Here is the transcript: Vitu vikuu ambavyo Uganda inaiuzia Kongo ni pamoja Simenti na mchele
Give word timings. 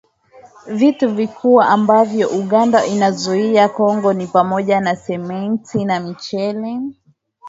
Vitu 0.67 1.07
vikuu 1.15 1.61
ambavyo 1.61 2.29
Uganda 2.29 2.85
inaiuzia 2.85 3.69
Kongo 3.69 4.13
ni 4.13 4.27
pamoja 4.27 4.95
Simenti 4.95 5.85
na 5.85 5.99
mchele 5.99 6.79